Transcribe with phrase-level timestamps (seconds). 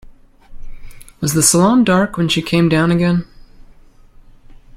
[1.19, 3.27] Was the salon dark when she came down again?